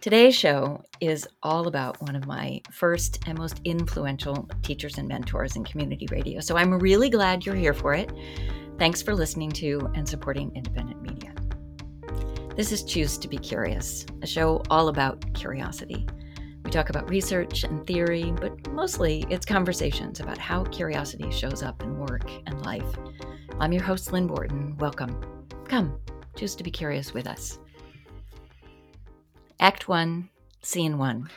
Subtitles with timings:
[0.00, 5.56] Today's show is all about one of my first and most influential teachers and mentors
[5.56, 6.40] in community radio.
[6.40, 8.10] So I'm really glad you're here for it.
[8.78, 11.34] Thanks for listening to and supporting independent media.
[12.56, 16.06] This is Choose to Be Curious, a show all about curiosity.
[16.64, 21.82] We talk about research and theory, but mostly it's conversations about how curiosity shows up
[21.82, 22.90] in work and life.
[23.58, 24.78] I'm your host, Lynn Borton.
[24.78, 25.46] Welcome.
[25.68, 26.00] Come,
[26.36, 27.58] choose to be curious with us.
[29.60, 30.30] Act one,
[30.62, 31.28] scene one.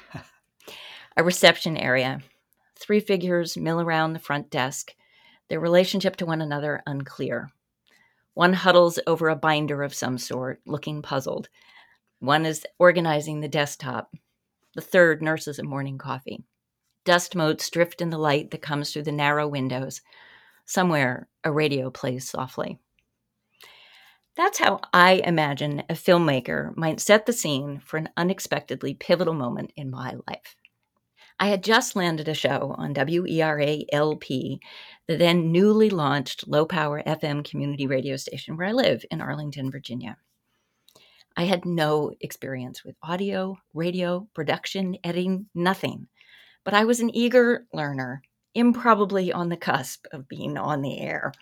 [1.17, 2.21] A reception area.
[2.79, 4.95] Three figures mill around the front desk,
[5.49, 7.51] their relationship to one another unclear.
[8.33, 11.49] One huddles over a binder of some sort, looking puzzled.
[12.19, 14.13] One is organizing the desktop.
[14.73, 16.45] The third nurses a morning coffee.
[17.03, 19.99] Dust motes drift in the light that comes through the narrow windows.
[20.65, 22.79] Somewhere, a radio plays softly.
[24.35, 29.71] That's how I imagine a filmmaker might set the scene for an unexpectedly pivotal moment
[29.75, 30.55] in my life.
[31.39, 34.59] I had just landed a show on WERA LP,
[35.07, 39.69] the then newly launched low power FM community radio station where I live in Arlington,
[39.69, 40.17] Virginia.
[41.37, 46.07] I had no experience with audio, radio, production, editing, nothing.
[46.63, 48.21] But I was an eager learner,
[48.55, 51.33] improbably on the cusp of being on the air.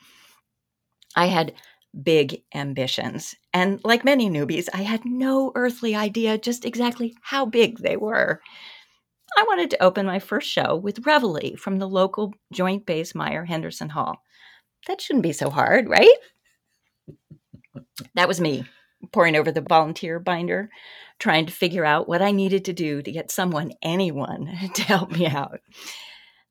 [1.15, 1.53] I had
[2.03, 3.35] big ambitions.
[3.53, 8.41] And like many newbies, I had no earthly idea just exactly how big they were.
[9.37, 13.45] I wanted to open my first show with Reveille from the local Joint Base Myer
[13.45, 14.21] Henderson Hall.
[14.87, 16.15] That shouldn't be so hard, right?
[18.15, 18.65] That was me
[19.11, 20.69] poring over the volunteer binder,
[21.19, 25.11] trying to figure out what I needed to do to get someone, anyone, to help
[25.11, 25.59] me out.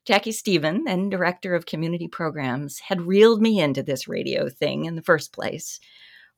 [0.05, 4.95] Jackie Stephen, then director of community programs, had reeled me into this radio thing in
[4.95, 5.79] the first place.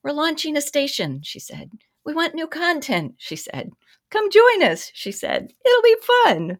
[0.02, 1.70] We're launching a station, she said.
[2.04, 3.70] We want new content, she said.
[4.10, 5.52] Come join us, she said.
[5.64, 6.58] It'll be fun.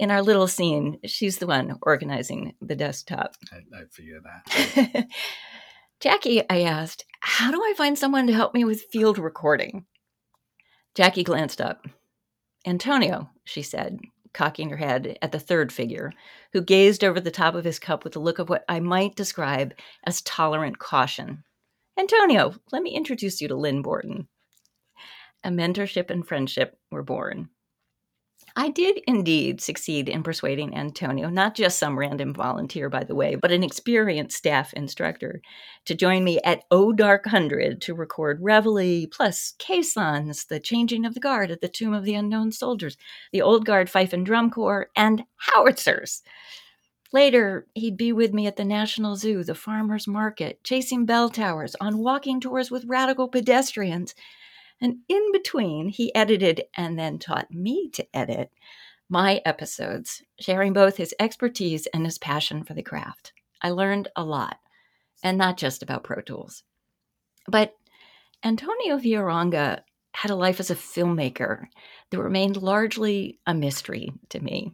[0.00, 3.36] In our little scene, she's the one organizing the desktop.
[3.52, 5.06] I, I figure that.
[6.00, 9.84] Jackie, I asked, how do I find someone to help me with field recording?
[10.94, 11.86] Jackie glanced up.
[12.66, 14.00] Antonio, she said,
[14.32, 16.12] cocking her head at the third figure,
[16.52, 19.16] who gazed over the top of his cup with a look of what I might
[19.16, 21.44] describe as tolerant caution.
[21.98, 24.28] Antonio, let me introduce you to Lynn Borton.
[25.44, 27.50] A mentorship and friendship were born.
[28.54, 33.34] I did indeed succeed in persuading Antonio, not just some random volunteer, by the way,
[33.34, 35.40] but an experienced staff instructor,
[35.86, 41.14] to join me at O Dark Hundred to record Reveille, plus caissons, the changing of
[41.14, 42.98] the guard at the Tomb of the Unknown Soldiers,
[43.32, 46.22] the Old Guard Fife and Drum Corps, and howitzers.
[47.12, 51.76] Later, he'd be with me at the National Zoo, the Farmers Market, chasing bell towers,
[51.80, 54.14] on walking tours with radical pedestrians,
[54.82, 58.50] and in between, he edited and then taught me to edit
[59.08, 63.32] my episodes, sharing both his expertise and his passion for the craft.
[63.62, 64.58] I learned a lot,
[65.22, 66.64] and not just about Pro Tools.
[67.46, 67.74] But
[68.42, 69.82] Antonio Villaronga
[70.14, 71.66] had a life as a filmmaker
[72.10, 74.72] that remained largely a mystery to me.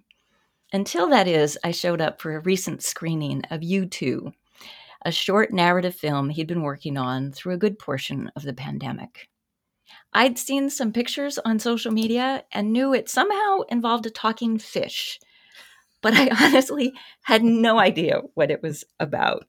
[0.73, 4.33] Until that is, I showed up for a recent screening of You Too,
[5.05, 9.29] a short narrative film he'd been working on through a good portion of the pandemic.
[10.13, 15.21] I'd seen some pictures on social media and knew it somehow involved a talking fish,
[16.01, 16.93] but I honestly
[17.23, 19.47] had no idea what it was about.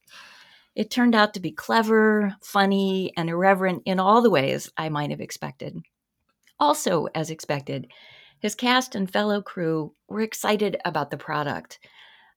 [0.76, 5.10] It turned out to be clever, funny, and irreverent in all the ways I might
[5.10, 5.78] have expected.
[6.60, 7.88] Also, as expected,
[8.40, 11.80] his cast and fellow crew were excited about the product,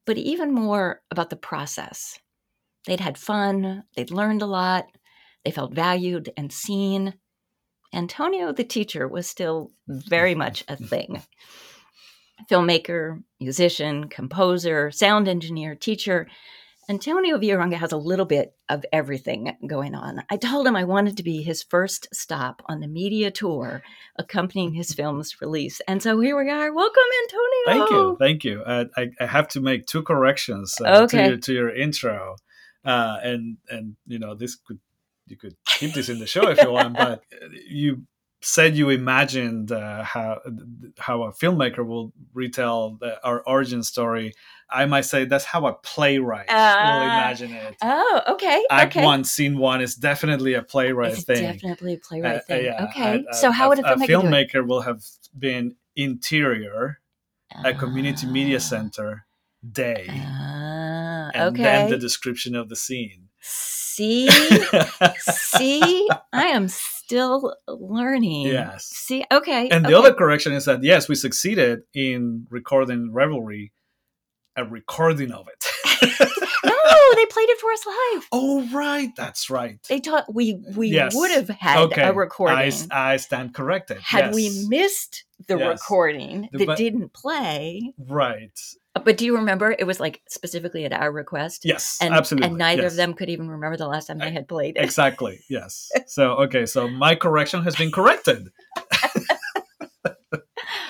[0.07, 2.19] but even more about the process.
[2.87, 4.87] They'd had fun, they'd learned a lot,
[5.45, 7.15] they felt valued and seen,
[7.93, 11.23] Antonio the teacher was still very much a thing.
[12.51, 16.27] Filmmaker, musician, composer, sound engineer, teacher.
[16.89, 20.25] Antonio Villaronga has a little bit of everything going on.
[20.31, 23.83] I told him I wanted to be his first stop on the media tour
[24.17, 25.81] accompanying his film's release.
[25.87, 26.73] And so here we are.
[26.73, 27.65] Welcome, Antonio.
[27.67, 28.17] Thank you.
[28.19, 28.63] Thank you.
[28.63, 31.23] Uh, I, I, have to make two corrections uh, okay.
[31.23, 32.37] to, your, to your intro.
[32.85, 34.81] Uh, and, and, you know, this could
[35.33, 37.25] you could keep this in the show if you want, but
[37.67, 38.03] you
[38.43, 40.41] said you imagined uh, how
[40.99, 44.35] how a filmmaker will retell the, our origin story.
[44.69, 47.77] I might say that's how a playwright uh, will imagine it.
[47.83, 48.63] Oh, okay.
[48.71, 49.05] Act okay.
[49.05, 51.43] one, scene one is definitely a playwright it's thing.
[51.43, 52.65] Definitely a playwright uh, thing.
[52.67, 53.25] Yeah, okay.
[53.31, 54.05] A, so how would a filmmaker?
[54.05, 55.03] A filmmaker will have
[55.39, 57.01] been interior,
[57.65, 58.61] a community media ah.
[58.61, 59.27] center
[59.71, 61.63] day, uh, and okay.
[61.63, 63.29] then the description of the scene
[63.95, 64.27] See,
[65.19, 68.47] see, I am still learning.
[68.47, 68.87] Yes.
[68.87, 69.69] See, okay.
[69.69, 69.93] And okay.
[69.93, 73.71] the other correction is that yes, we succeeded in recording Revelry,
[74.57, 75.67] a recording of it.
[76.65, 76.75] no,
[77.17, 78.29] they played it for us live.
[78.33, 79.79] Oh right, that's right.
[79.91, 81.15] They taught we we yes.
[81.15, 82.05] would have had okay.
[82.05, 82.57] a recording.
[82.57, 83.99] I, I stand corrected.
[83.99, 84.35] Had yes.
[84.35, 85.69] we missed the yes.
[85.69, 88.59] recording that but, didn't play, right?
[88.95, 91.65] But do you remember it was like specifically at our request?
[91.65, 92.51] Yes, and, absolutely.
[92.51, 92.93] And neither yes.
[92.93, 94.85] of them could even remember the last time they had played it.
[94.85, 95.41] Exactly.
[95.49, 95.91] Yes.
[96.07, 98.49] So okay, so my correction has been corrected.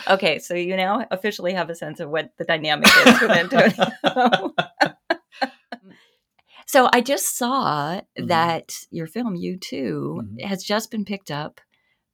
[0.08, 4.52] okay, so you now officially have a sense of what the dynamic is with Antonio.
[6.66, 8.26] so I just saw mm-hmm.
[8.26, 10.48] that your film, You Too, mm-hmm.
[10.48, 11.60] has just been picked up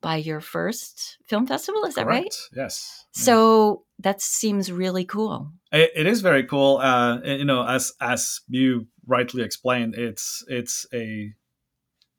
[0.00, 1.84] by your first film festival.
[1.84, 2.06] Is Correct.
[2.08, 2.34] that right?
[2.54, 3.06] Yes.
[3.12, 5.52] So that seems really cool.
[5.72, 6.78] it, it is very cool.
[6.78, 11.32] Uh, you know, as as you rightly explained, it's it's a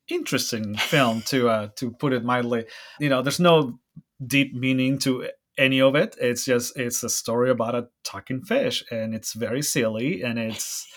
[0.10, 2.66] interesting film to uh, to put it mildly.
[3.00, 3.80] You know, there's no
[4.26, 6.16] deep meaning to any of it.
[6.20, 10.88] It's just it's a story about a talking fish, and it's very silly and it's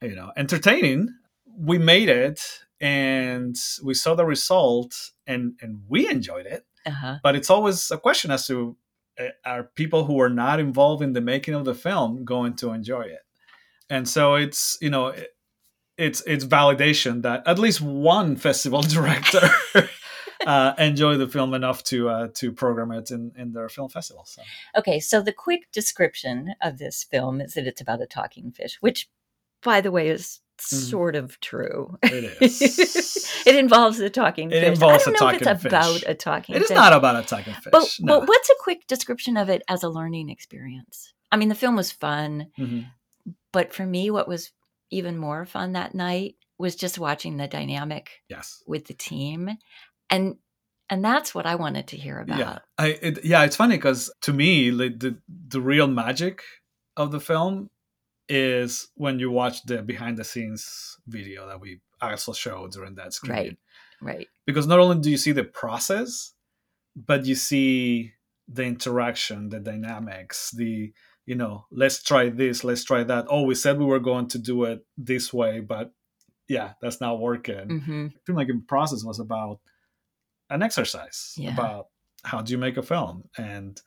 [0.00, 1.08] you know entertaining.
[1.56, 2.40] We made it,
[2.80, 4.94] and we saw the result,
[5.26, 6.64] and and we enjoyed it.
[6.86, 7.18] Uh-huh.
[7.22, 8.76] But it's always a question as to
[9.18, 12.72] uh, are people who are not involved in the making of the film going to
[12.72, 13.22] enjoy it?
[13.88, 15.08] And so it's you know.
[15.08, 15.30] It,
[15.96, 19.48] it's it's validation that at least one festival director
[20.46, 24.24] uh, enjoy the film enough to uh, to program it in, in their film festival.
[24.26, 24.42] So.
[24.76, 28.78] Okay, so the quick description of this film is that it's about a talking fish,
[28.80, 29.08] which,
[29.62, 30.40] by the way, is.
[30.60, 31.98] Sort of true.
[32.02, 33.30] It is.
[33.46, 34.62] it involves a talking it fish.
[34.62, 35.72] It involves I don't a know talking if it's fish.
[35.72, 36.70] about a talking It fish.
[36.70, 37.72] not about a talking fish.
[37.72, 38.20] But, no.
[38.20, 41.12] but what's a quick description of it as a learning experience?
[41.32, 43.32] I mean, the film was fun, mm-hmm.
[43.52, 44.52] but for me, what was
[44.90, 48.62] even more fun that night was just watching the dynamic yes.
[48.66, 49.50] with the team
[50.10, 50.36] and
[50.90, 52.38] and that's what I wanted to hear about.
[52.38, 55.16] Yeah, I it, yeah, it's funny because to me, like the
[55.48, 56.42] the real magic
[56.96, 57.70] of the film
[58.28, 63.12] is when you watch the behind the scenes video that we also showed during that
[63.12, 63.56] screening.
[64.00, 64.28] Right, right.
[64.46, 66.32] Because not only do you see the process,
[66.96, 68.12] but you see
[68.48, 70.92] the interaction, the dynamics, the
[71.26, 73.26] you know, let's try this, let's try that.
[73.30, 75.92] Oh, we said we were going to do it this way, but
[76.48, 77.68] yeah, that's not working.
[77.68, 78.06] Mm-hmm.
[78.14, 79.60] I feel like the process was about
[80.50, 81.54] an exercise yeah.
[81.54, 81.86] about
[82.24, 83.80] how do you make a film and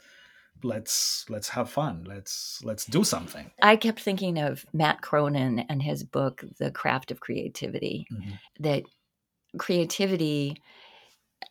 [0.64, 5.82] let's let's have fun let's let's do something i kept thinking of matt cronin and
[5.82, 8.32] his book the craft of creativity mm-hmm.
[8.60, 8.84] that
[9.58, 10.62] creativity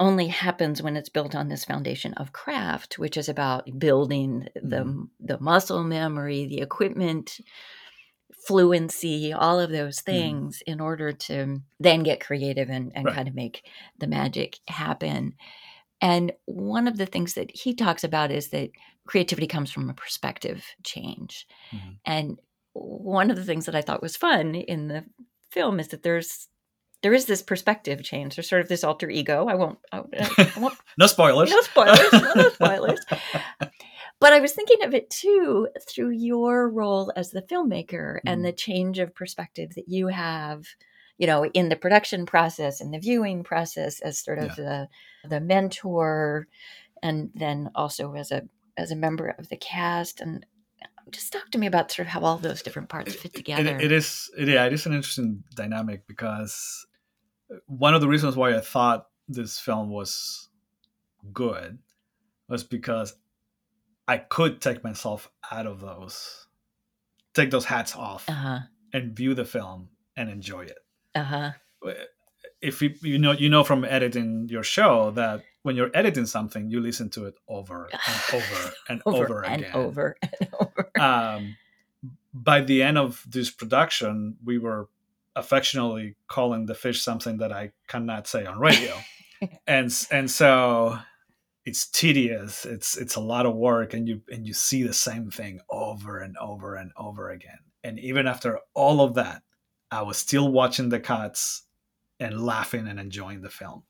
[0.01, 4.79] only happens when it's built on this foundation of craft which is about building the
[4.79, 5.03] mm-hmm.
[5.21, 7.41] the muscle memory the equipment
[8.47, 10.13] fluency, all of those mm-hmm.
[10.13, 10.73] things mm.
[10.73, 13.15] in order to then get creative and, and right.
[13.15, 13.65] kind of make
[13.99, 15.35] the magic happen.
[16.01, 18.71] And one of the things that he talks about is that
[19.07, 21.47] creativity comes from a perspective change.
[21.73, 21.91] Mm-hmm.
[22.05, 22.41] And
[22.75, 25.05] one of the things that I thought was fun in the
[25.51, 26.49] film is that there's
[27.03, 28.35] there is this perspective change.
[28.35, 29.47] There's sort of this alter ego.
[29.49, 29.79] I won't.
[29.93, 29.99] I,
[30.39, 31.51] I won't no spoilers.
[31.51, 32.13] No spoilers.
[32.13, 33.01] no spoilers.
[34.19, 38.21] But I was thinking of it too through your role as the filmmaker mm.
[38.25, 40.65] and the change of perspective that you have,
[41.19, 44.89] you know, in the production process and the viewing process as sort of yeah.
[45.23, 46.47] the the mentor
[47.03, 48.43] and then also as a
[48.77, 50.45] as a member of the cast and
[51.11, 53.77] just talk to me about sort of how all those different parts fit together.
[53.77, 56.87] it, it is it, yeah, it is an interesting dynamic because
[57.53, 60.49] uh, one of the reasons why I thought this film was
[61.33, 61.79] good
[62.49, 63.15] was because
[64.09, 66.47] I could take myself out of those,
[67.35, 68.61] take those hats off, uh-huh.
[68.93, 70.79] and view the film and enjoy it.
[71.17, 71.51] Uh huh.
[72.61, 76.71] If you you know you know from editing your show that when you're editing something,
[76.71, 81.01] you listen to it over and over and over, over and again, over and over.
[81.01, 81.57] Um,
[82.33, 84.89] by the end of this production, we were
[85.35, 88.95] affectionately calling the fish something that I cannot say on radio,
[89.67, 90.99] and and so
[91.67, 95.31] it's tedious it's it's a lot of work and you and you see the same
[95.31, 99.43] thing over and over and over again and even after all of that
[99.91, 101.63] i was still watching the cuts
[102.19, 103.83] and laughing and enjoying the film.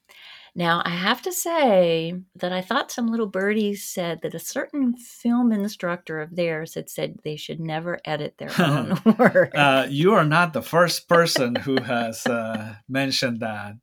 [0.55, 4.97] Now i have to say that i thought some little birdies said that a certain
[4.97, 9.53] film instructor of theirs had said they should never edit their own work.
[9.55, 13.75] Uh, you are not the first person who has uh, mentioned that.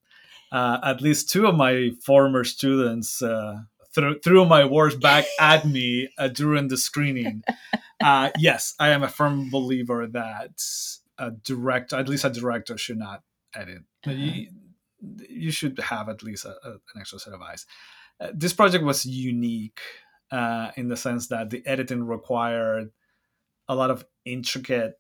[0.52, 3.58] Uh, at least two of my former students uh,
[3.94, 7.44] threw, threw my words back at me uh, during the screening.
[8.04, 10.62] Uh, yes, I am a firm believer that
[11.28, 13.24] a director, at least a director, should not
[13.56, 14.16] edit Uh-huh.
[14.16, 14.48] You,
[15.30, 17.66] you, should have at least a, a, an extra set of eyes.
[18.20, 19.82] Uh, this project was unique
[20.32, 22.92] uh, in the sense that the editing required
[23.68, 25.00] a lot of intricate,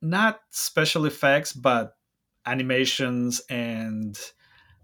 [0.00, 1.96] not special effects, but
[2.46, 4.18] animations and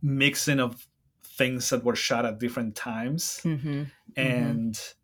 [0.03, 0.87] mixing of
[1.25, 3.41] things that were shot at different times.
[3.43, 3.85] Mm-hmm.
[4.17, 4.99] And mm-hmm.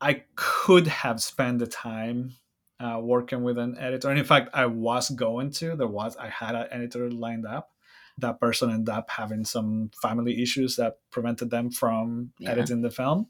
[0.00, 2.34] I could have spent the time
[2.78, 4.10] uh, working with an editor.
[4.10, 5.76] And in fact, I was going to.
[5.76, 7.72] There was I had an editor lined up.
[8.18, 12.50] That person ended up having some family issues that prevented them from yeah.
[12.50, 13.28] editing the film,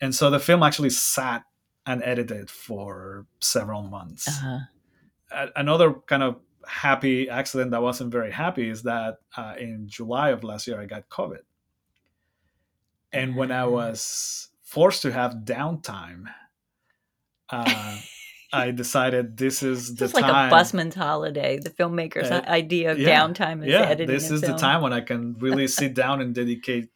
[0.00, 1.44] and so the film actually sat
[1.86, 4.26] unedited for several months.
[4.26, 5.46] Uh-huh.
[5.54, 10.42] Another kind of happy accident that wasn't very happy is that uh, in July of
[10.42, 11.42] last year I got COVID,
[13.12, 13.70] and when I mm.
[13.70, 16.24] was forced to have downtime.
[17.48, 17.98] Uh,
[18.52, 20.48] I decided this is the Just like time.
[20.48, 21.58] a busman's holiday.
[21.58, 24.06] The filmmaker's uh, idea of yeah, downtime is yeah, editing.
[24.06, 24.52] This is film.
[24.52, 26.90] the time when I can really sit down and dedicate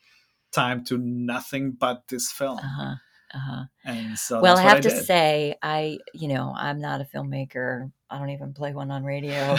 [0.53, 2.59] time to nothing but this film.
[2.59, 2.95] Uh-huh.
[3.33, 3.65] Uh-huh.
[3.85, 7.91] And so, well, I have I to say, I you know I'm not a filmmaker.
[8.09, 9.57] I don't even play one on radio,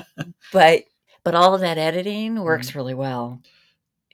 [0.52, 0.84] but
[1.22, 2.78] but all of that editing works mm-hmm.
[2.78, 3.40] really well.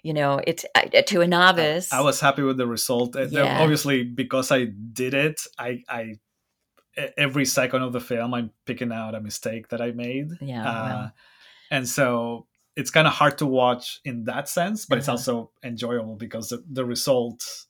[0.03, 1.93] You know, it's uh, to a novice.
[1.93, 3.17] I, I, was happy with the result.
[3.17, 3.61] Uh, yeah.
[3.61, 6.15] Obviously, because I did it, I I
[7.17, 10.31] every second of the film i'm picking out a mistake that i made.
[10.41, 11.09] Yeah uh,
[11.71, 14.99] and so it's kind of hard to watch in that sense but uh-huh.
[14.99, 17.67] it's also enjoyable because the, the result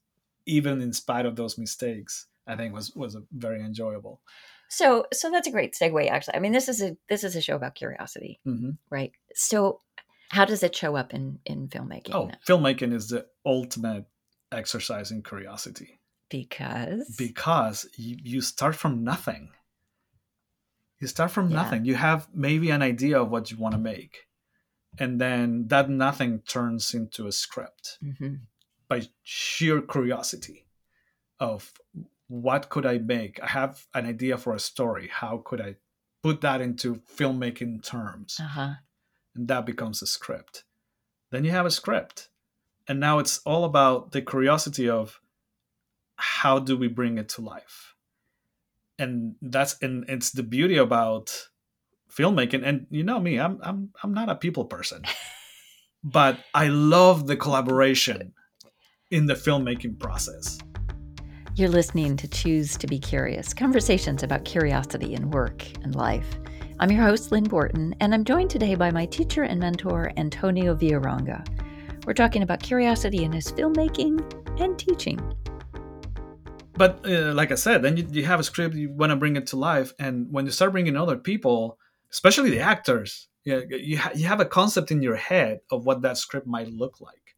[0.47, 4.21] even in spite of those mistakes i think was was very enjoyable.
[4.69, 6.37] So so that's a great segue actually.
[6.37, 8.71] I mean this is a this is a show about curiosity mm-hmm.
[8.89, 9.13] right?
[9.35, 9.81] So
[10.31, 14.07] how does it show up in in filmmaking oh filmmaking is the ultimate
[14.53, 16.00] exercise in curiosity
[16.31, 19.51] because because you, you start from nothing.
[21.01, 21.57] You start from yeah.
[21.57, 21.85] nothing.
[21.85, 24.27] You have maybe an idea of what you want to make.
[24.99, 28.35] And then that nothing turns into a script mm-hmm.
[28.89, 30.67] by sheer curiosity
[31.39, 31.73] of
[32.29, 33.41] what could I make?
[33.43, 35.09] I have an idea for a story.
[35.13, 35.77] How could I
[36.23, 38.39] put that into filmmaking terms?
[38.41, 38.75] Uh-huh.
[39.35, 40.65] And that becomes a script.
[41.31, 42.29] Then you have a script.
[42.89, 45.20] And now it's all about the curiosity of
[46.41, 47.95] how do we bring it to life?
[48.99, 51.49] And that's and it's the beauty about
[52.11, 52.63] filmmaking.
[52.67, 55.03] And you know me i'm i'm i'm not a people person
[56.05, 58.33] but i love the collaboration
[59.11, 60.59] in the filmmaking process.
[61.57, 66.39] You're listening to choose to be curious conversations about curiosity in work and life.
[66.79, 70.75] I'm your host lynn borton and i'm joined today by my teacher and mentor antonio
[70.75, 71.47] villaronga
[72.07, 74.15] we're talking about curiosity in his filmmaking
[74.59, 75.21] and teaching
[76.81, 79.37] but uh, like I said, then you, you have a script, you want to bring
[79.37, 81.79] it to life, and when you start bringing other people,
[82.11, 86.01] especially the actors, you you, ha- you have a concept in your head of what
[86.01, 87.37] that script might look like,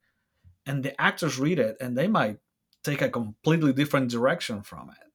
[0.65, 2.39] and the actors read it, and they might
[2.85, 5.09] take a completely different direction from it.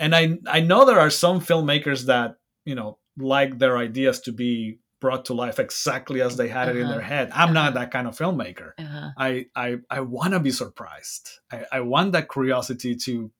[0.00, 4.32] And I I know there are some filmmakers that you know like their ideas to
[4.32, 6.78] be brought to life exactly as they had uh-huh.
[6.78, 7.08] it in their uh-huh.
[7.08, 7.30] head.
[7.30, 7.52] I'm uh-huh.
[7.52, 8.72] not that kind of filmmaker.
[8.78, 9.10] Uh-huh.
[9.16, 11.30] I I I want to be surprised.
[11.52, 13.30] I, I want that curiosity to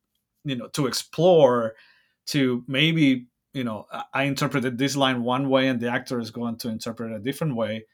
[0.44, 1.74] you know to explore
[2.26, 6.56] to maybe you know i interpreted this line one way and the actor is going
[6.56, 7.86] to interpret it a different way.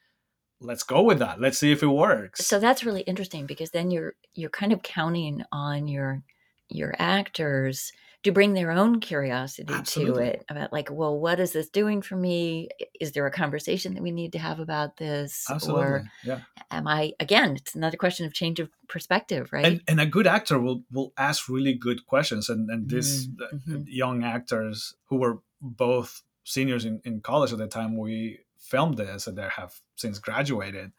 [0.62, 1.40] Let's go with that.
[1.40, 2.46] Let's see if it works.
[2.46, 6.22] So that's really interesting because then you're you're kind of counting on your
[6.68, 10.24] your actors to bring their own curiosity Absolutely.
[10.24, 12.68] to it about like well what is this doing for me
[13.00, 15.82] is there a conversation that we need to have about this Absolutely.
[15.82, 16.40] or yeah.
[16.70, 20.26] am i again it's another question of change of perspective right and, and a good
[20.26, 23.72] actor will will ask really good questions and and this mm-hmm.
[23.72, 23.82] mm-hmm.
[23.86, 29.26] young actors who were both seniors in, in college at the time we filmed this
[29.26, 30.92] and they have since graduated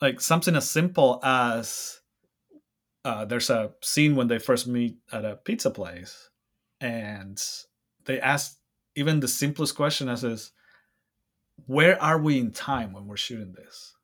[0.00, 1.99] like something as simple as
[3.04, 6.30] uh, there's a scene when they first meet at a pizza place,
[6.80, 7.42] and
[8.04, 8.58] they ask
[8.94, 10.52] even the simplest question as is,
[11.66, 13.94] "Where are we in time when we're shooting this?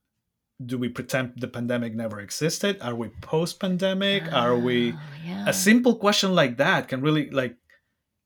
[0.64, 2.80] Do we pretend the pandemic never existed?
[2.80, 4.24] Are we post-pandemic?
[4.32, 5.44] Oh, are we?" Oh, yeah.
[5.46, 7.56] A simple question like that can really like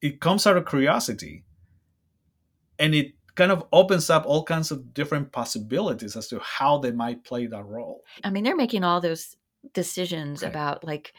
[0.01, 1.45] it comes out of curiosity,
[2.79, 6.91] and it kind of opens up all kinds of different possibilities as to how they
[6.91, 8.05] might play that role.
[8.23, 9.37] I mean, they're making all those
[9.75, 10.49] decisions right.
[10.49, 11.13] about like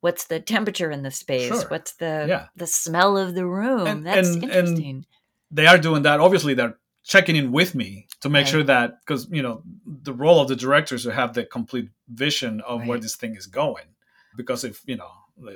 [0.00, 1.68] what's the temperature in the space sure.
[1.68, 2.46] what's the yeah.
[2.56, 5.06] the smell of the room and, that's and, interesting and
[5.50, 8.50] they are doing that obviously they're checking in with me to make right.
[8.50, 12.60] sure that because you know the role of the directors to have the complete vision
[12.62, 12.88] of right.
[12.88, 13.86] where this thing is going
[14.36, 15.10] because if you know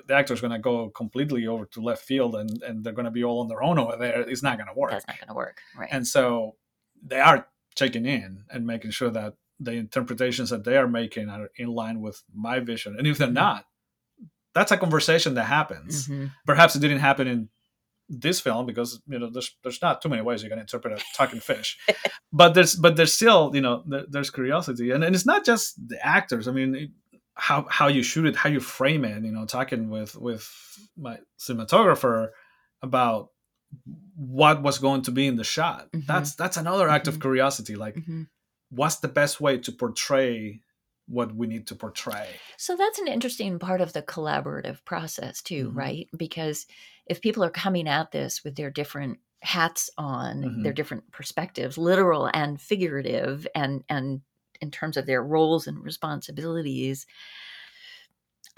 [0.07, 3.11] the actor's going to go completely over to left field and, and they're going to
[3.11, 5.29] be all on their own over there it's not going to work that's not going
[5.29, 6.55] to work right and so
[7.05, 11.51] they are checking in and making sure that the interpretations that they are making are
[11.57, 12.97] in line with my vision.
[12.97, 13.35] And if they're mm-hmm.
[13.35, 13.65] not,
[14.55, 16.09] that's a conversation that happens.
[16.09, 16.27] Mm-hmm.
[16.47, 17.49] Perhaps it didn't happen in
[18.09, 21.05] this film because you know there's there's not too many ways you can interpret a
[21.17, 21.79] talking fish,
[22.33, 25.77] but there's but there's still you know there, there's curiosity and, and it's not just
[25.89, 26.49] the actors.
[26.49, 26.75] I mean.
[26.75, 26.91] It,
[27.35, 29.25] how how you shoot it, how you frame it.
[29.25, 30.47] You know, talking with with
[30.99, 32.29] my cinematographer
[32.83, 33.29] about
[34.15, 35.91] what was going to be in the shot.
[35.93, 36.07] Mm-hmm.
[36.07, 37.17] That's that's another act mm-hmm.
[37.17, 37.77] of curiosity.
[37.77, 38.23] Like, mm-hmm.
[38.75, 40.61] What's the best way to portray
[41.09, 42.29] what we need to portray?
[42.57, 45.79] So that's an interesting part of the collaborative process too, mm-hmm.
[45.79, 46.09] right?
[46.17, 46.67] Because
[47.07, 50.63] if people are coming at this with their different hats on, mm-hmm.
[50.63, 54.23] their different perspectives, literal and figurative, and and
[54.61, 57.07] in terms of their roles and responsibilities.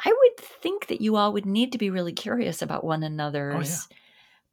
[0.05, 3.87] I would think that you all would need to be really curious about one another's
[3.87, 3.97] oh, yeah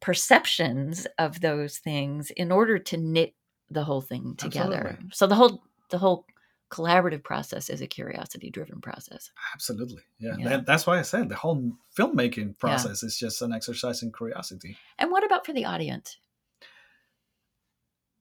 [0.02, 3.34] perceptions of those things in order to knit
[3.72, 4.76] the whole thing together.
[4.76, 5.10] Absolutely.
[5.12, 6.26] So the whole the whole
[6.70, 9.30] collaborative process is a curiosity driven process.
[9.54, 10.02] Absolutely.
[10.18, 10.36] Yeah.
[10.38, 10.48] yeah.
[10.48, 13.08] That, that's why I said the whole filmmaking process yeah.
[13.08, 14.76] is just an exercise in curiosity.
[14.98, 16.16] And what about for the audience?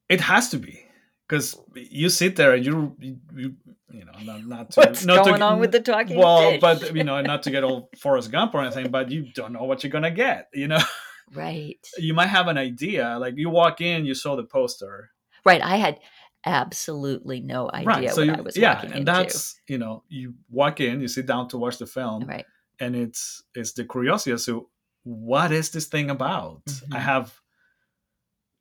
[0.10, 0.86] It has to be
[1.28, 5.40] because you sit there and you you, you, know not, not to what's not going
[5.40, 6.62] to, on with the talking well fish?
[6.62, 9.64] but you know not to get all Forrest Gump or anything but you don't know
[9.64, 10.80] what you're gonna get you know
[11.34, 11.86] Right.
[11.98, 13.18] You might have an idea.
[13.20, 15.12] Like you walk in, you saw the poster.
[15.46, 15.62] Right.
[15.62, 16.00] I had
[16.46, 18.10] absolutely no idea right.
[18.10, 19.06] so what you, I was yeah, and into.
[19.06, 22.46] that's you know, you walk in, you sit down to watch the film, right?
[22.80, 24.70] And it's it's the curiosity So,
[25.04, 26.66] what is this thing about.
[26.66, 26.94] Mm-hmm.
[26.96, 27.42] I have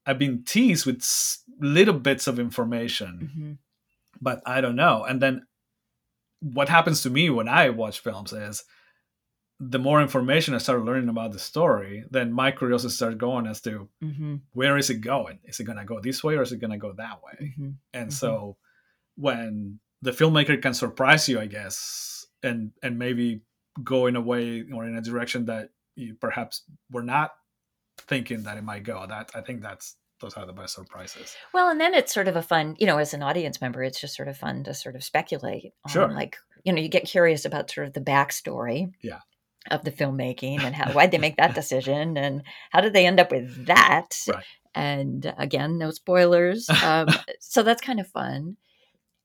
[0.06, 1.04] I've been teased with
[1.60, 3.52] little bits of information, mm-hmm.
[4.20, 5.04] but I don't know.
[5.04, 5.46] And then
[6.40, 8.64] what happens to me when I watch films is
[9.62, 13.60] the more information I started learning about the story, then my curiosity started going as
[13.62, 14.36] to mm-hmm.
[14.52, 15.38] where is it going?
[15.44, 17.48] Is it going to go this way or is it going to go that way?
[17.52, 17.70] Mm-hmm.
[17.92, 18.10] And mm-hmm.
[18.10, 18.56] so
[19.16, 23.42] when the filmmaker can surprise you, I guess, and and maybe
[23.84, 27.32] go in a way or in a direction that you perhaps were not
[27.98, 29.04] thinking that it might go.
[29.06, 31.36] That I think that's those are the best surprises.
[31.52, 34.00] Well, and then it's sort of a fun, you know, as an audience member, it's
[34.00, 36.10] just sort of fun to sort of speculate on sure.
[36.10, 38.90] like, you know, you get curious about sort of the backstory.
[39.02, 39.18] Yeah
[39.70, 43.20] of the filmmaking and how why'd they make that decision and how did they end
[43.20, 44.44] up with that right.
[44.74, 47.08] and again no spoilers um,
[47.40, 48.56] so that's kind of fun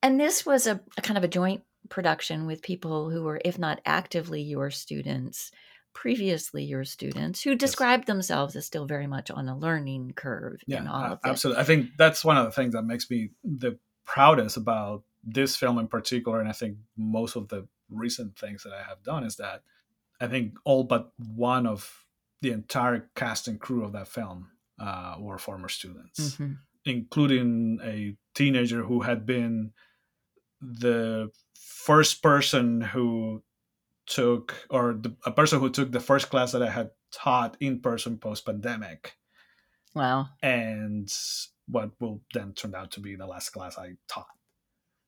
[0.01, 3.57] and this was a, a, kind of a joint production with people who were if
[3.57, 5.51] not actively your students
[5.93, 8.07] previously your students who described yes.
[8.07, 12.35] themselves as still very much on a learning curve yeah absolutely i think that's one
[12.35, 16.51] of the things that makes me the proudest about this film in particular and i
[16.51, 19.61] think most of the recent things that i have done is that
[20.19, 22.05] I think all but one of
[22.41, 24.49] the entire cast and crew of that film
[24.79, 26.53] uh, were former students, mm-hmm.
[26.85, 29.71] including a teenager who had been
[30.61, 33.43] the first person who
[34.07, 37.79] took, or the, a person who took the first class that I had taught in
[37.79, 39.13] person post pandemic.
[39.93, 40.27] Wow.
[40.41, 41.11] And
[41.67, 44.27] what will then turn out to be the last class I taught.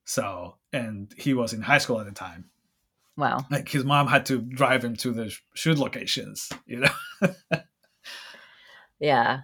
[0.06, 2.50] So, and he was in high school at the time.
[3.18, 3.46] Wow.
[3.50, 7.30] Like his mom had to drive him to the shoot locations, you know?
[9.00, 9.42] yeah.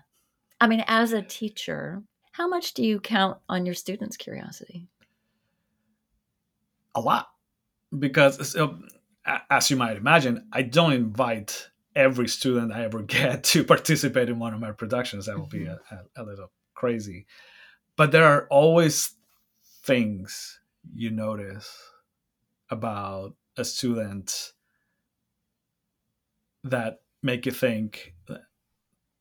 [0.62, 4.88] I mean, as a teacher, how much do you count on your students' curiosity?
[6.96, 7.28] A lot.
[7.98, 8.56] Because,
[9.50, 14.40] as you might imagine, I don't invite every student I ever get to participate in
[14.40, 15.26] one of my productions.
[15.26, 15.96] That would be mm-hmm.
[15.96, 17.26] a, a, a little crazy.
[17.96, 19.14] But there are always
[19.84, 20.60] things
[20.94, 21.76] you notice
[22.70, 24.54] about a student
[26.63, 28.13] that make you think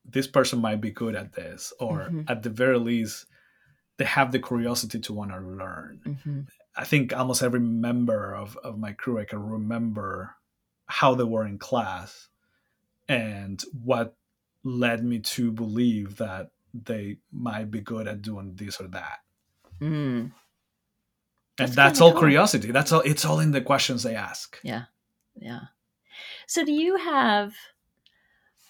[0.05, 2.23] this person might be good at this or mm-hmm.
[2.29, 3.27] at the very least
[3.99, 6.41] they have the curiosity to want to learn mm-hmm.
[6.77, 10.35] i think almost every member of, of my crew i can remember
[10.87, 12.29] how they were in class
[13.09, 14.17] and what
[14.65, 19.19] led me to believe that they might be good at doing this or that
[19.81, 20.31] mm
[21.63, 22.21] that's, that's all cool.
[22.21, 24.85] curiosity that's all it's all in the questions they ask yeah
[25.37, 25.61] yeah
[26.47, 27.55] so do you have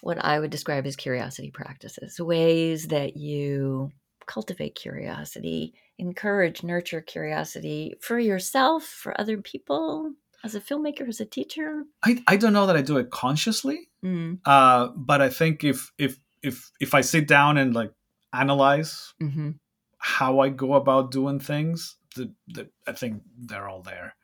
[0.01, 3.91] what i would describe as curiosity practices ways that you
[4.25, 10.11] cultivate curiosity encourage nurture curiosity for yourself for other people
[10.43, 13.89] as a filmmaker as a teacher i, I don't know that i do it consciously
[14.03, 14.39] mm.
[14.45, 17.91] uh, but i think if if if if i sit down and like
[18.33, 19.51] analyze mm-hmm.
[19.97, 24.15] how i go about doing things the, the I think they're all there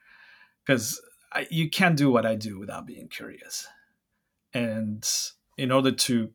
[0.66, 1.02] because
[1.50, 3.68] you can't do what I do without being curious,
[4.54, 5.08] and
[5.58, 6.30] in order to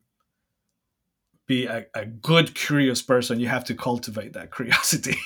[1.47, 5.17] be a, a good curious person, you have to cultivate that curiosity.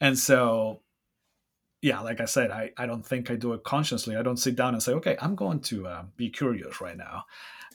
[0.00, 0.80] And so,
[1.82, 4.16] yeah, like I said, I, I don't think I do it consciously.
[4.16, 7.24] I don't sit down and say, okay, I'm going to uh, be curious right now.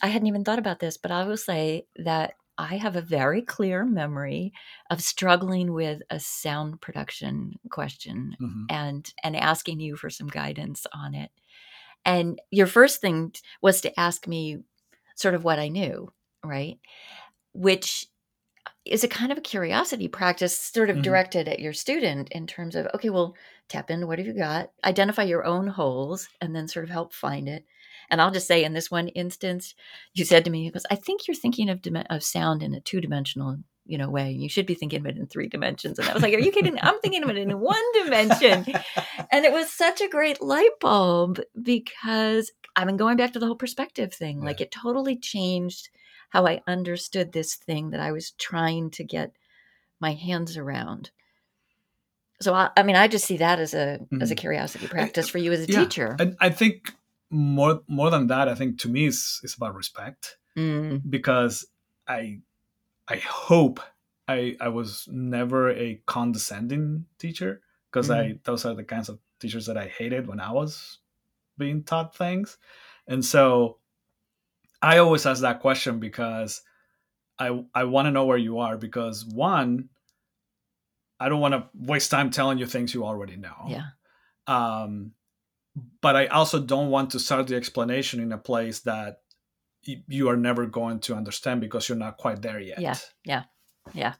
[0.02, 3.42] I hadn't even thought about this, but I will say that I have a very
[3.42, 4.52] clear memory
[4.90, 8.64] of struggling with a sound production question mm-hmm.
[8.70, 11.30] and and asking you for some guidance on it.
[12.04, 14.58] And your first thing was to ask me
[15.16, 16.12] sort of what I knew,
[16.44, 16.78] right?
[17.52, 18.06] Which
[18.84, 21.02] is a kind of a curiosity practice sort of mm-hmm.
[21.02, 23.34] directed at your student in terms of okay well
[23.68, 27.12] tap into what have you got identify your own holes and then sort of help
[27.12, 27.64] find it
[28.10, 29.74] and i'll just say in this one instance
[30.14, 33.58] you said to me because i think you're thinking of of sound in a two-dimensional
[33.86, 36.22] you know way you should be thinking of it in three dimensions and i was
[36.22, 38.64] like are you kidding i'm thinking of it in one dimension
[39.30, 43.46] and it was such a great light bulb because i've been going back to the
[43.46, 44.46] whole perspective thing yeah.
[44.46, 45.90] like it totally changed
[46.34, 49.36] how I understood this thing that I was trying to get
[50.00, 51.12] my hands around.
[52.40, 54.20] So I, I mean, I just see that as a mm-hmm.
[54.20, 54.40] as a mm-hmm.
[54.40, 55.78] curiosity practice for you as a yeah.
[55.78, 56.16] teacher.
[56.18, 56.92] And I think
[57.30, 61.02] more more than that, I think to me it's it's about respect mm.
[61.08, 61.66] because
[62.06, 62.40] I
[63.08, 63.80] I hope
[64.28, 67.60] I I was never a condescending teacher
[67.90, 68.16] because mm.
[68.16, 70.98] I those are the kinds of teachers that I hated when I was
[71.58, 72.58] being taught things,
[73.06, 73.78] and so
[74.82, 76.62] I always ask that question because
[77.38, 79.88] I I want to know where you are because one,
[81.18, 83.66] I don't want to waste time telling you things you already know.
[83.66, 83.86] Yeah.
[84.46, 85.12] Um,
[86.00, 89.20] but I also don't want to start the explanation in a place that
[89.84, 92.80] you are never going to understand because you're not quite there yet.
[92.80, 92.96] Yeah.
[93.24, 93.42] Yeah.
[93.92, 94.14] Yeah.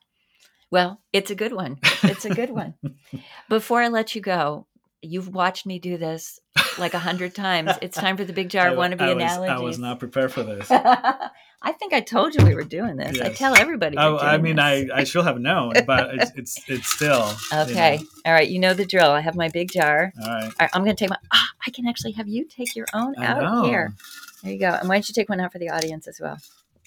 [0.71, 1.79] Well, it's a good one.
[2.03, 2.75] It's a good one.
[3.49, 4.67] Before I let you go,
[5.03, 6.41] you've watched me do this
[6.79, 7.73] like a hundred times.
[7.81, 10.43] It's time for the big jar I, wannabe I was, I was not prepared for
[10.43, 10.69] this.
[11.67, 13.17] I think I told you we were doing this.
[13.17, 13.27] Yes.
[13.27, 13.97] I tell everybody.
[13.97, 17.97] I, I, mean, I, I should have known, but it's it's, it's still okay.
[17.97, 18.09] You know.
[18.27, 19.11] All right, you know the drill.
[19.11, 20.13] I have my big jar.
[20.23, 21.17] All right, All right I'm going to take my.
[21.33, 23.65] Oh, I can actually have you take your own out know.
[23.65, 23.95] here.
[24.43, 24.69] There you go.
[24.69, 26.37] And why don't you take one out for the audience as well?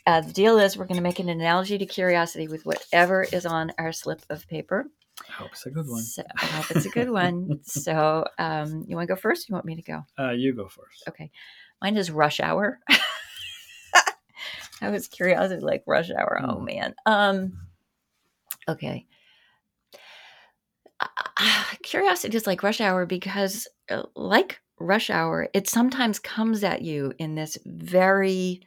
[0.05, 3.45] Uh, the deal is we're going to make an analogy to curiosity with whatever is
[3.45, 4.85] on our slip of paper.
[5.27, 6.03] I hope it's a good one.
[6.03, 7.59] So, I hope it's a good one.
[7.63, 9.49] so, um, you want to go first?
[9.49, 10.05] you want me to go?
[10.17, 11.07] Uh, you go first.
[11.09, 11.31] Okay.
[11.81, 12.79] Mine is rush hour.
[14.81, 16.39] I was curiosity like rush hour.
[16.43, 16.65] Oh hmm.
[16.65, 16.95] man.
[17.05, 17.59] Um.
[18.67, 19.05] Okay.
[20.99, 21.07] Uh,
[21.83, 27.13] curiosity is like rush hour because, uh, like rush hour, it sometimes comes at you
[27.17, 28.61] in this very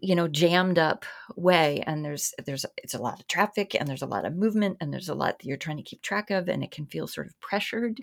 [0.00, 1.04] you know jammed up
[1.36, 4.76] way and there's there's it's a lot of traffic and there's a lot of movement
[4.80, 7.06] and there's a lot that you're trying to keep track of and it can feel
[7.06, 8.02] sort of pressured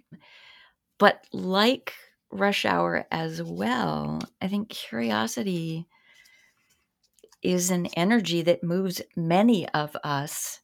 [0.97, 1.93] but like
[2.31, 5.87] rush hour as well i think curiosity
[7.45, 10.59] is an energy that moves many of us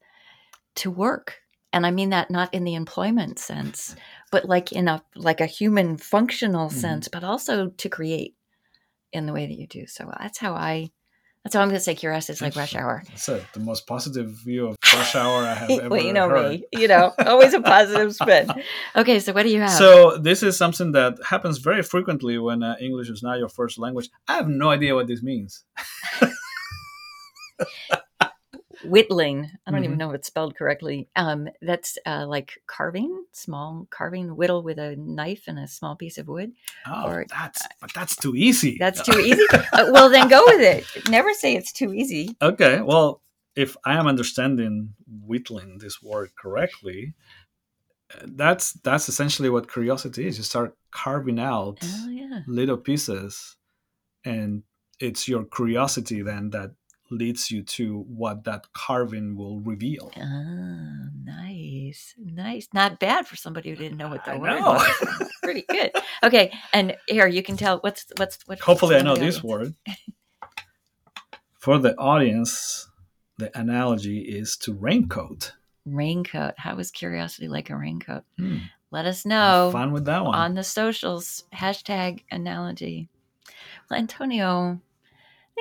[0.76, 1.38] to work
[1.72, 3.96] and i mean that not in the employment sense
[4.32, 6.80] but like in a like a human functional mm-hmm.
[6.80, 8.36] sense but also to create
[9.14, 10.90] in the way that you do so that's how i
[11.44, 11.96] that's all I'm going to say.
[11.96, 13.02] Curiosity is like rush hour.
[13.08, 16.30] That's a, the most positive view of rush hour I have ever well, you know
[16.30, 16.52] heard.
[16.52, 16.64] me.
[16.72, 18.52] You know, always a positive spin.
[18.96, 19.72] Okay, so what do you have?
[19.72, 23.80] So this is something that happens very frequently when uh, English is not your first
[23.80, 24.10] language.
[24.28, 25.64] I have no idea what this means.
[28.84, 29.50] whittling.
[29.66, 29.86] I don't mm-hmm.
[29.86, 31.10] even know if it's spelled correctly.
[31.16, 36.18] Um, that's uh, like carving, small carving, whittle with a knife and a small piece
[36.18, 36.54] of wood.
[36.88, 38.78] Oh, or, that's but that's too easy.
[38.80, 39.46] That's too easy.
[39.52, 41.10] uh, well, then go with it.
[41.10, 42.36] Never say it's too easy.
[42.42, 42.82] Okay.
[42.82, 43.22] Well,
[43.56, 44.94] if I am understanding
[45.26, 47.14] whittling this word correctly,
[48.14, 50.38] uh, that's that's essentially what curiosity is.
[50.38, 52.40] You start carving out oh, yeah.
[52.48, 53.58] little pieces,
[54.26, 54.64] and
[55.00, 56.72] it's your curiosity then that
[57.12, 60.12] leads you to what that carving will reveal.
[60.18, 62.70] Ah, nice, nice.
[62.74, 64.74] Not bad for somebody who didn't know what the I word know.
[64.74, 65.32] was.
[65.44, 65.92] Pretty good.
[66.24, 68.60] Okay, and here you can tell what's what's what.
[68.60, 69.76] Hopefully, I know this word.
[71.60, 72.90] for the audience,
[73.38, 75.54] the analogy is to raincoat.
[75.86, 76.54] Raincoat.
[76.58, 78.24] How is curiosity like a raincoat?
[78.38, 78.58] Hmm.
[78.92, 79.66] Let us know.
[79.66, 81.46] Have fun with that one on the socials.
[81.54, 83.10] Hashtag analogy.
[83.90, 84.80] Well, Antonio,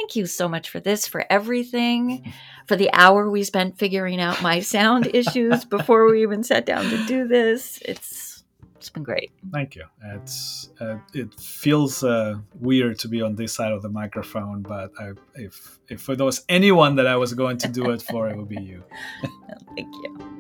[0.01, 2.33] Thank you so much for this, for everything,
[2.67, 6.89] for the hour we spent figuring out my sound issues before we even sat down
[6.89, 7.79] to do this.
[7.85, 8.43] It's
[8.77, 9.31] it's been great.
[9.53, 9.85] Thank you.
[10.03, 14.91] It's uh, it feels uh, weird to be on this side of the microphone, but
[14.99, 18.39] I, if if there was anyone that I was going to do it for, it
[18.39, 18.83] would be you.
[19.77, 20.40] Thank you.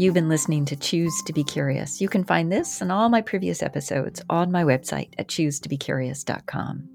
[0.00, 2.00] You've been listening to Choose to Be Curious.
[2.00, 6.88] You can find this and all my previous episodes on my website at choosetobecurious.com.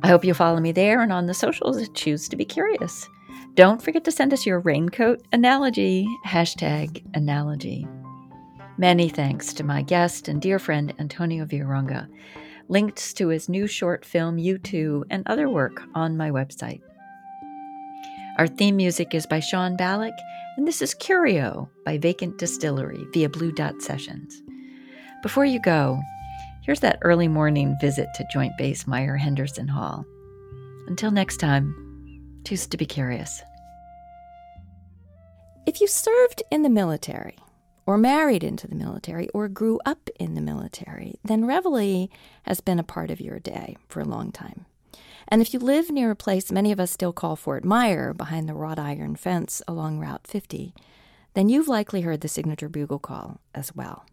[0.00, 3.08] I hope you'll follow me there and on the socials at Choose to Be Curious.
[3.54, 7.84] Don't forget to send us your raincoat analogy, hashtag analogy.
[8.78, 12.06] Many thanks to my guest and dear friend Antonio Villaronga.
[12.68, 16.80] Links to his new short film, You Too, and other work on my website.
[18.36, 20.16] Our theme music is by Sean Ballack,
[20.56, 24.42] and this is Curio by Vacant Distillery via Blue Dot Sessions.
[25.22, 26.00] Before you go,
[26.64, 30.04] here's that early morning visit to Joint Base Myer Henderson Hall.
[30.88, 33.40] Until next time, choose to be curious.
[35.64, 37.36] If you served in the military,
[37.86, 42.08] or married into the military, or grew up in the military, then Reveille
[42.42, 44.66] has been a part of your day for a long time.
[45.28, 48.48] And if you live near a place many of us still call Fort Myer, behind
[48.48, 50.74] the wrought iron fence along Route 50,
[51.34, 54.06] then you've likely heard the signature bugle call as well.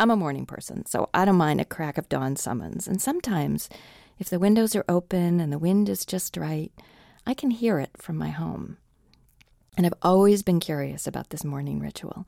[0.00, 3.68] I'm a morning person, so I don't mind a crack of dawn summons, and sometimes,
[4.18, 6.72] if the windows are open and the wind is just right,
[7.26, 8.78] I can hear it from my home.
[9.76, 12.26] And I've always been curious about this morning ritual.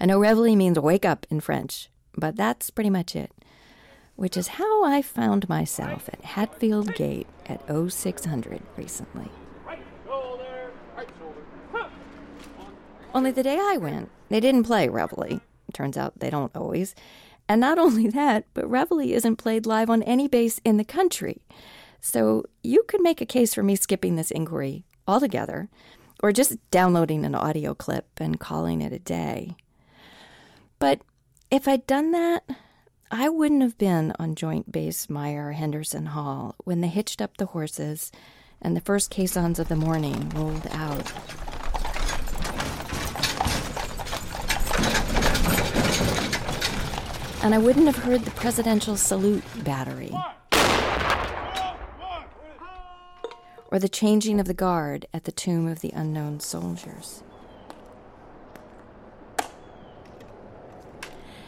[0.00, 3.30] I know reveille means wake up in French, but that's pretty much it
[4.22, 9.28] which is how I found myself at Hatfield Gate at 0600 recently.
[13.12, 15.40] Only the day I went, they didn't play Reveille.
[15.72, 16.94] Turns out they don't always.
[17.48, 21.42] And not only that, but Reveille isn't played live on any base in the country.
[22.00, 25.68] So you could make a case for me skipping this inquiry altogether,
[26.22, 29.56] or just downloading an audio clip and calling it a day.
[30.78, 31.00] But
[31.50, 32.44] if I'd done that,
[33.14, 37.44] I wouldn't have been on Joint Base Myer Henderson Hall when they hitched up the
[37.44, 38.10] horses
[38.62, 41.12] and the first caissons of the morning rolled out.
[47.44, 50.14] And I wouldn't have heard the presidential salute battery.
[53.70, 57.22] Or the changing of the guard at the tomb of the unknown soldiers.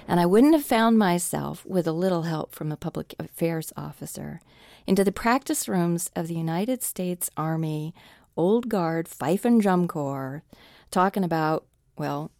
[0.07, 4.41] And I wouldn't have found myself, with a little help from a public affairs officer,
[4.87, 7.95] into the practice rooms of the United States Army
[8.37, 10.43] Old Guard Fife and Drum Corps
[10.91, 11.65] talking about,
[11.97, 12.31] well,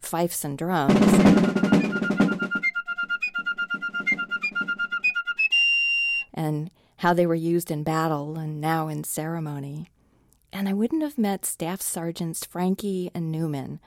[0.00, 0.98] fifes and drums.
[6.34, 9.90] and how they were used in battle and now in ceremony.
[10.52, 13.80] And I wouldn't have met Staff Sergeants Frankie and Newman,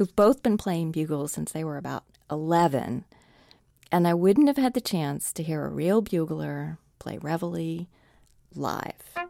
[0.00, 3.04] who've both been playing bugles since they were about 11,
[3.92, 7.86] and I wouldn't have had the chance to hear a real bugler play Reveille
[8.54, 9.29] live.